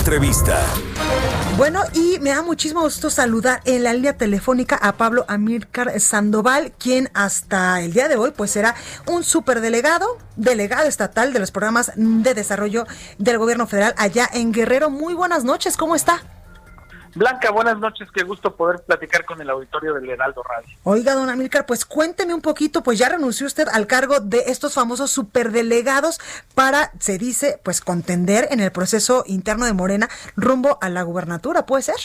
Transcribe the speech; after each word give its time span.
Entrevista. 0.00 0.58
Bueno, 1.58 1.82
y 1.92 2.18
me 2.20 2.30
da 2.30 2.40
muchísimo 2.40 2.80
gusto 2.80 3.10
saludar 3.10 3.60
en 3.66 3.84
la 3.84 3.92
línea 3.92 4.16
telefónica 4.16 4.76
a 4.76 4.92
Pablo 4.92 5.26
Amílcar 5.28 6.00
Sandoval, 6.00 6.72
quien 6.78 7.10
hasta 7.12 7.82
el 7.82 7.92
día 7.92 8.08
de 8.08 8.16
hoy 8.16 8.32
pues 8.34 8.50
será 8.50 8.74
un 9.06 9.24
superdelegado, 9.24 10.16
delegado 10.36 10.88
estatal 10.88 11.34
de 11.34 11.38
los 11.38 11.50
programas 11.50 11.92
de 11.96 12.32
desarrollo 12.32 12.86
del 13.18 13.36
gobierno 13.36 13.66
federal 13.66 13.94
allá 13.98 14.26
en 14.32 14.52
Guerrero. 14.52 14.88
Muy 14.88 15.12
buenas 15.12 15.44
noches, 15.44 15.76
¿cómo 15.76 15.94
está? 15.94 16.22
Blanca, 17.14 17.50
buenas 17.50 17.78
noches, 17.78 18.08
qué 18.12 18.22
gusto 18.22 18.54
poder 18.54 18.82
platicar 18.86 19.24
con 19.24 19.40
el 19.40 19.50
auditorio 19.50 19.94
del 19.94 20.08
Heraldo 20.08 20.42
Radio. 20.42 20.76
Oiga, 20.84 21.14
don 21.14 21.28
Amílcar, 21.28 21.66
pues 21.66 21.84
cuénteme 21.84 22.34
un 22.34 22.40
poquito, 22.40 22.82
pues 22.82 22.98
ya 22.98 23.08
renunció 23.08 23.46
usted 23.46 23.66
al 23.68 23.86
cargo 23.86 24.20
de 24.20 24.44
estos 24.46 24.74
famosos 24.74 25.10
superdelegados 25.10 26.20
para, 26.54 26.92
se 27.00 27.18
dice, 27.18 27.60
pues 27.64 27.80
contender 27.80 28.48
en 28.50 28.60
el 28.60 28.70
proceso 28.70 29.24
interno 29.26 29.66
de 29.66 29.72
Morena 29.72 30.08
rumbo 30.36 30.78
a 30.80 30.88
la 30.88 31.02
gubernatura, 31.02 31.66
¿puede 31.66 31.82
ser? 31.82 31.96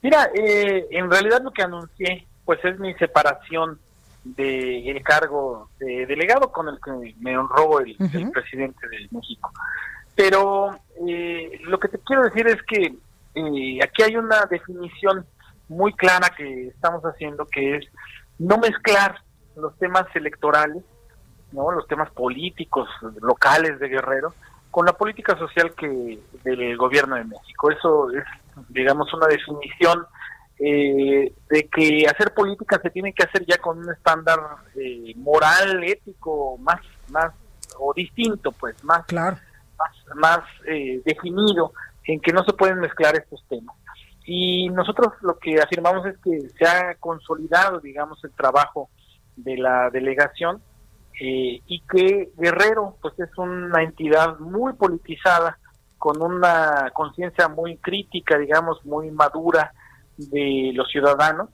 Mira, 0.00 0.30
eh, 0.34 0.86
en 0.90 1.10
realidad 1.10 1.42
lo 1.42 1.52
que 1.52 1.62
anuncié, 1.62 2.26
pues 2.44 2.64
es 2.64 2.78
mi 2.78 2.94
separación 2.94 3.78
del 4.24 5.02
cargo 5.02 5.70
de 5.80 6.06
delegado 6.06 6.52
con 6.52 6.68
el 6.68 6.78
que 6.84 7.14
me 7.20 7.36
honró 7.36 7.80
el, 7.80 7.96
el 7.98 8.30
presidente 8.30 8.88
de 8.88 9.08
México. 9.10 9.52
Pero 10.14 10.78
eh, 11.08 11.60
lo 11.64 11.80
que 11.80 11.88
te 11.88 11.98
quiero 11.98 12.22
decir 12.22 12.46
es 12.46 12.62
que 12.62 12.94
aquí 13.82 14.02
hay 14.02 14.16
una 14.16 14.44
definición 14.46 15.26
muy 15.68 15.92
clara 15.94 16.30
que 16.36 16.68
estamos 16.68 17.02
haciendo 17.02 17.46
que 17.46 17.76
es 17.76 17.86
no 18.38 18.58
mezclar 18.58 19.20
los 19.56 19.76
temas 19.78 20.04
electorales, 20.14 20.82
no 21.52 21.70
los 21.70 21.86
temas 21.86 22.10
políticos 22.10 22.88
locales 23.20 23.78
de 23.78 23.88
Guerrero 23.88 24.34
con 24.70 24.86
la 24.86 24.94
política 24.94 25.36
social 25.36 25.74
que 25.74 26.18
del 26.44 26.76
gobierno 26.76 27.16
de 27.16 27.24
México. 27.24 27.70
Eso 27.70 28.10
es, 28.10 28.24
digamos, 28.70 29.12
una 29.12 29.26
definición 29.26 30.06
eh, 30.58 31.32
de 31.50 31.68
que 31.68 32.06
hacer 32.06 32.32
política 32.32 32.80
se 32.82 32.90
tiene 32.90 33.12
que 33.12 33.24
hacer 33.24 33.44
ya 33.46 33.58
con 33.58 33.78
un 33.78 33.90
estándar 33.90 34.38
eh, 34.74 35.12
moral, 35.16 35.84
ético, 35.84 36.56
más, 36.58 36.80
más 37.08 37.32
o 37.78 37.92
distinto, 37.92 38.52
pues, 38.52 38.82
más, 38.82 39.04
claro. 39.06 39.36
más, 39.78 40.16
más 40.16 40.40
eh, 40.66 41.02
definido 41.04 41.72
en 42.04 42.20
que 42.20 42.32
no 42.32 42.44
se 42.44 42.52
pueden 42.52 42.80
mezclar 42.80 43.16
estos 43.16 43.44
temas. 43.48 43.76
Y 44.24 44.68
nosotros 44.68 45.14
lo 45.22 45.38
que 45.38 45.60
afirmamos 45.60 46.06
es 46.06 46.16
que 46.18 46.48
se 46.56 46.64
ha 46.66 46.94
consolidado, 46.96 47.80
digamos, 47.80 48.22
el 48.24 48.32
trabajo 48.32 48.88
de 49.36 49.56
la 49.56 49.90
delegación 49.90 50.62
eh, 51.20 51.60
y 51.66 51.80
que 51.80 52.30
Guerrero, 52.36 52.96
pues 53.00 53.18
es 53.18 53.30
una 53.36 53.82
entidad 53.82 54.38
muy 54.38 54.72
politizada, 54.74 55.58
con 55.98 56.20
una 56.20 56.90
conciencia 56.92 57.46
muy 57.46 57.76
crítica, 57.76 58.36
digamos, 58.36 58.84
muy 58.84 59.10
madura 59.12 59.72
de 60.16 60.72
los 60.74 60.88
ciudadanos 60.90 61.48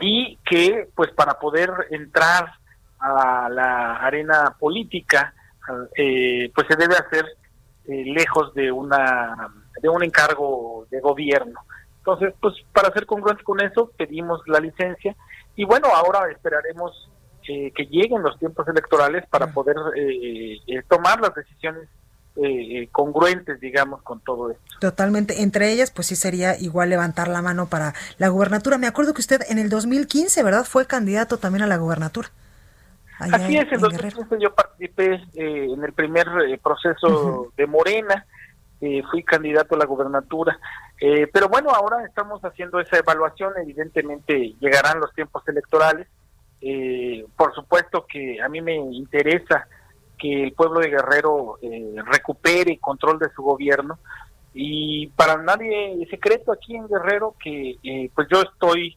y 0.00 0.38
que, 0.44 0.88
pues, 0.94 1.10
para 1.12 1.38
poder 1.38 1.70
entrar 1.90 2.52
a 2.98 3.48
la 3.50 3.96
arena 3.96 4.56
política, 4.58 5.34
eh, 5.96 6.50
pues 6.54 6.66
se 6.68 6.76
debe 6.76 6.94
hacer 6.94 7.26
eh, 7.88 8.04
lejos 8.04 8.52
de 8.54 8.72
una 8.72 9.48
de 9.80 9.88
un 9.88 10.02
encargo 10.02 10.86
de 10.90 11.00
gobierno. 11.00 11.60
Entonces, 11.98 12.34
pues 12.40 12.54
para 12.72 12.92
ser 12.92 13.06
congruentes 13.06 13.44
con 13.44 13.60
eso, 13.60 13.90
pedimos 13.96 14.40
la 14.46 14.58
licencia 14.58 15.14
y 15.54 15.64
bueno, 15.64 15.88
ahora 15.94 16.30
esperaremos 16.30 17.10
eh, 17.48 17.72
que 17.74 17.84
lleguen 17.86 18.22
los 18.22 18.38
tiempos 18.38 18.66
electorales 18.68 19.24
para 19.28 19.52
poder 19.52 19.76
eh, 19.96 20.82
tomar 20.88 21.20
las 21.20 21.34
decisiones 21.34 21.88
congruentes, 22.92 23.58
digamos, 23.60 24.02
con 24.02 24.20
todo 24.20 24.50
esto. 24.50 24.62
Totalmente. 24.78 25.40
Entre 25.40 25.72
ellas, 25.72 25.90
pues 25.90 26.08
sí 26.08 26.16
sería 26.16 26.58
igual 26.58 26.90
levantar 26.90 27.28
la 27.28 27.40
mano 27.40 27.66
para 27.66 27.94
la 28.18 28.28
gubernatura. 28.28 28.76
Me 28.76 28.86
acuerdo 28.86 29.14
que 29.14 29.22
usted 29.22 29.40
en 29.48 29.58
el 29.58 29.70
2015, 29.70 30.42
¿verdad? 30.42 30.64
Fue 30.64 30.86
candidato 30.86 31.38
también 31.38 31.62
a 31.62 31.66
la 31.66 31.78
gubernatura. 31.78 32.28
Así 33.18 33.56
es, 33.56 33.70
en 33.72 33.80
2015 33.80 34.36
yo 34.38 34.54
participé 34.54 35.14
eh, 35.34 35.68
en 35.72 35.82
el 35.82 35.92
primer 35.92 36.26
eh, 36.48 36.58
proceso 36.62 37.52
de 37.56 37.66
Morena, 37.66 38.26
eh, 38.80 39.02
fui 39.10 39.22
candidato 39.22 39.74
a 39.74 39.78
la 39.78 39.86
gubernatura, 39.86 40.58
pero 41.32 41.48
bueno, 41.48 41.70
ahora 41.70 42.04
estamos 42.06 42.42
haciendo 42.42 42.80
esa 42.80 42.98
evaluación, 42.98 43.52
evidentemente 43.60 44.54
llegarán 44.60 45.00
los 45.00 45.12
tiempos 45.14 45.42
electorales, 45.46 46.06
por 47.36 47.54
supuesto 47.54 48.06
que 48.06 48.40
a 48.40 48.48
mí 48.48 48.62
me 48.62 48.76
interesa 48.76 49.66
que 50.18 50.44
el 50.44 50.52
pueblo 50.52 50.80
de 50.80 50.88
Guerrero 50.88 51.58
recupere 52.06 52.78
control 52.78 53.18
de 53.18 53.30
su 53.34 53.42
gobierno 53.42 53.98
y 54.54 55.08
para 55.08 55.36
nadie 55.36 56.02
es 56.02 56.08
secreto 56.08 56.50
aquí 56.50 56.76
en 56.76 56.88
Guerrero 56.88 57.34
que 57.42 58.10
pues 58.14 58.26
yo 58.30 58.40
estoy 58.40 58.96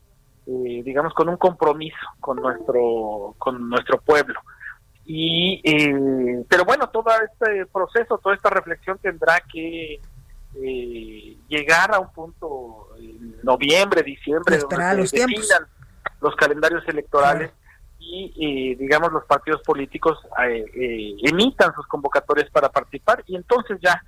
eh, 0.51 0.81
digamos, 0.83 1.13
con 1.13 1.29
un 1.29 1.37
compromiso 1.37 1.95
con 2.19 2.37
nuestro, 2.37 3.35
con 3.37 3.69
nuestro 3.69 4.01
pueblo. 4.01 4.39
Y, 5.05 5.61
eh, 5.63 6.43
pero 6.49 6.65
bueno, 6.65 6.89
todo 6.89 7.05
este 7.23 7.67
proceso, 7.67 8.17
toda 8.17 8.33
esta 8.33 8.49
reflexión 8.49 8.97
tendrá 8.97 9.41
que 9.41 10.01
eh, 10.55 11.37
llegar 11.47 11.93
a 11.93 11.99
un 11.99 12.11
punto 12.11 12.87
en 12.97 13.35
noviembre, 13.43 14.01
diciembre, 14.01 14.57
donde 14.57 15.05
se 15.05 15.19
definan 15.19 15.67
los 16.19 16.35
calendarios 16.35 16.83
electorales 16.87 17.51
y, 17.99 18.73
digamos, 18.73 19.11
los 19.11 19.25
partidos 19.25 19.61
políticos 19.61 20.17
emitan 21.21 21.75
sus 21.75 21.85
convocatorias 21.85 22.49
para 22.49 22.69
participar. 22.69 23.23
Y 23.27 23.35
entonces 23.35 23.77
ya 23.81 24.01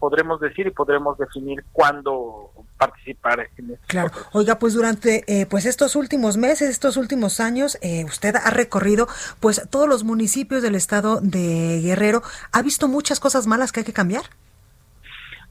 podremos 0.00 0.40
decir 0.40 0.66
y 0.66 0.70
podremos 0.70 1.16
definir 1.16 1.64
cuándo 1.70 2.49
participar 2.80 3.40
en 3.58 3.72
este 3.72 3.86
Claro. 3.86 4.10
Oiga, 4.32 4.58
pues 4.58 4.72
durante 4.72 5.22
eh, 5.26 5.46
pues 5.46 5.66
estos 5.66 5.96
últimos 5.96 6.38
meses, 6.38 6.70
estos 6.70 6.96
últimos 6.96 7.38
años, 7.38 7.78
eh, 7.82 8.04
usted 8.04 8.34
ha 8.36 8.50
recorrido 8.50 9.06
pues 9.38 9.68
todos 9.68 9.86
los 9.86 10.02
municipios 10.02 10.62
del 10.62 10.74
estado 10.74 11.20
de 11.20 11.80
Guerrero. 11.82 12.22
¿Ha 12.52 12.62
visto 12.62 12.88
muchas 12.88 13.20
cosas 13.20 13.46
malas 13.46 13.70
que 13.70 13.80
hay 13.80 13.84
que 13.84 13.92
cambiar? 13.92 14.24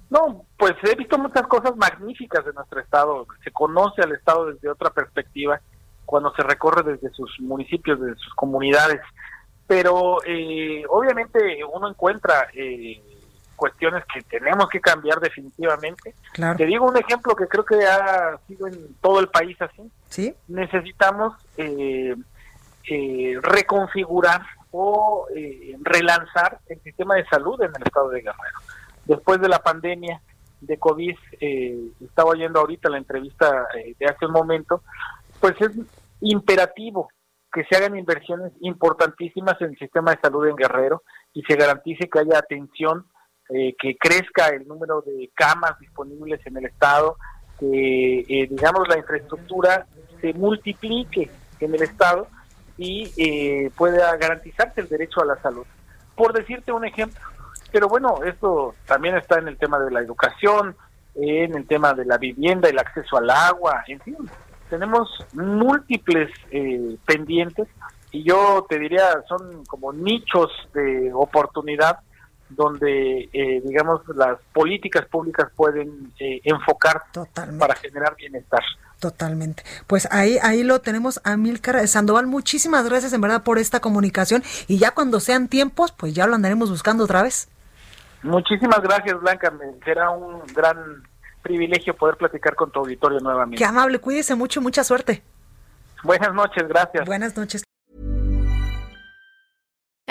No, 0.10 0.44
pues 0.58 0.74
he 0.82 0.96
visto 0.96 1.20
muchas 1.20 1.46
cosas 1.46 1.76
magníficas 1.78 2.44
de 2.44 2.54
nuestro 2.54 2.80
estado. 2.80 3.28
Se 3.44 3.52
conoce 3.52 4.02
al 4.02 4.14
estado 4.14 4.48
desde 4.48 4.68
otra 4.68 4.90
perspectiva 4.90 5.62
cuando 6.06 6.34
se 6.34 6.42
recorre 6.42 6.82
desde 6.82 7.12
sus 7.12 7.40
municipios, 7.40 8.00
desde 8.02 8.20
sus 8.20 8.34
comunidades. 8.34 9.02
Pero 9.68 10.18
eh, 10.26 10.84
obviamente 10.90 11.64
uno 11.72 11.90
encuentra 11.90 12.48
eh, 12.56 13.00
cuestiones 13.60 14.04
que 14.12 14.22
tenemos 14.22 14.70
que 14.70 14.80
cambiar 14.80 15.20
definitivamente. 15.20 16.16
Te 16.58 16.66
digo 16.66 16.86
un 16.86 16.98
ejemplo 16.98 17.36
que 17.36 17.48
creo 17.48 17.66
que 17.66 17.86
ha 17.86 18.40
sido 18.48 18.68
en 18.68 18.96
todo 19.02 19.20
el 19.20 19.28
país 19.28 19.62
así. 19.62 19.92
¿Sí? 20.08 20.34
Necesitamos 20.48 21.36
eh, 21.58 22.16
eh, 22.90 23.38
reconfigurar 23.42 24.42
o 24.72 25.28
eh, 25.36 25.76
relanzar 25.82 26.60
el 26.68 26.82
sistema 26.82 27.16
de 27.16 27.26
salud 27.26 27.62
en 27.62 27.72
el 27.76 27.84
estado 27.84 28.10
de 28.10 28.22
Guerrero. 28.22 28.60
Después 29.06 29.42
de 29.42 29.50
la 29.50 29.60
pandemia 29.60 30.22
de 30.62 30.78
COVID, 30.78 31.18
estaba 32.02 32.32
oyendo 32.32 32.60
ahorita 32.60 32.90
la 32.90 32.98
entrevista 32.98 33.68
de 33.98 34.06
hace 34.06 34.26
un 34.26 34.34
momento, 34.34 34.84
pues 35.40 35.60
es 35.62 35.72
imperativo 36.22 37.10
que 37.52 37.64
se 37.64 37.76
hagan 37.76 37.98
inversiones 37.98 38.52
importantísimas 38.62 39.60
en 39.62 39.72
el 39.72 39.78
sistema 39.78 40.12
de 40.12 40.22
salud 40.22 40.48
en 40.48 40.56
Guerrero 40.56 41.04
y 41.34 41.42
se 41.44 41.56
garantice 41.56 42.10
que 42.10 42.20
haya 42.20 42.38
atención 42.38 43.06
eh, 43.52 43.76
que 43.80 43.98
crezca 43.98 44.50
el 44.50 44.68
número 44.68 45.02
de 45.02 45.32
camas 45.34 45.80
disponibles 45.80 46.40
en 46.46 46.58
el 46.58 46.68
estado, 46.68 47.18
que 47.60 48.20
eh, 48.20 48.48
digamos 48.48 48.88
la 48.88 49.00
infraestructura 49.00 49.88
se 50.22 50.34
multiplique 50.34 51.32
en 51.60 51.74
el 51.74 51.82
estado 51.82 52.28
y 52.78 53.12
eh, 53.18 53.72
pueda 53.76 54.16
garantizarse 54.18 54.82
el 54.82 54.88
derecho 54.88 55.22
a 55.22 55.26
la 55.26 55.42
salud. 55.42 55.66
Por 56.16 56.32
decirte 56.32 56.72
un 56.72 56.86
ejemplo, 56.86 57.20
pero 57.72 57.90
bueno, 57.90 58.20
esto 58.24 58.76
también 58.86 59.18
está 59.18 59.40
en 59.40 59.48
el 59.48 59.58
tema 59.58 59.80
de 59.80 59.90
la 59.90 60.02
educación, 60.02 60.76
en 61.16 61.58
el 61.58 61.66
tema 61.66 61.96
de 61.96 62.06
la 62.06 62.20
vivienda, 62.20 62.70
el 62.70 62.78
acceso 62.78 63.18
al 63.18 63.32
agua, 63.32 63.84
en 63.88 64.00
fin, 64.02 64.18
tenemos 64.70 65.10
múltiples 65.34 66.30
pendientes 67.04 67.68
y 68.12 68.24
yo 68.24 68.64
te 68.70 68.78
diría 68.78 69.24
son 69.28 69.66
como 69.66 69.92
nichos 69.92 70.52
de 70.76 71.12
oportunidad 71.14 72.02
donde, 72.50 73.30
eh, 73.32 73.62
digamos, 73.64 74.02
las 74.16 74.38
políticas 74.54 75.06
públicas 75.06 75.50
pueden 75.56 76.12
eh, 76.20 76.42
enfocar 76.44 77.04
para 77.58 77.76
generar 77.76 78.16
bienestar. 78.16 78.62
Totalmente. 79.00 79.64
Pues 79.88 80.08
ahí, 80.12 80.38
ahí 80.42 80.64
lo 80.64 80.82
tenemos 80.82 81.22
a 81.24 81.38
Milcar 81.38 81.88
Sandoval. 81.88 82.28
Muchísimas 82.28 82.88
gracias 82.88 83.14
en 83.14 83.22
verdad 83.22 83.44
por 83.44 83.58
esta 83.58 83.80
comunicación 83.80 84.44
y 84.68 84.78
ya 84.78 84.92
cuando 84.92 85.20
sean 85.20 85.48
tiempos, 85.48 85.92
pues 85.92 86.14
ya 86.14 86.28
lo 86.28 86.36
andaremos 86.36 86.70
buscando 86.70 87.06
otra 87.06 87.24
vez. 87.24 87.48
Muchísimas 88.24 88.82
gracias, 88.82 89.20
Blanca. 89.22 89.54
Será 89.86 90.10
un 90.10 90.46
gran 90.54 91.04
privilegio 91.42 91.96
poder 91.96 92.18
platicar 92.18 92.56
con 92.56 92.72
tu 92.72 92.80
auditorio 92.80 93.20
nuevamente. 93.20 93.58
Qué 93.58 93.66
amable, 93.66 94.00
cuídese 94.00 94.36
mucho, 94.36 94.60
mucha 94.60 94.84
suerte. 94.84 95.24
Buenas 96.04 96.34
noches, 96.34 96.68
gracias. 96.68 97.06
Buenas 97.06 97.36
noches. 97.38 97.69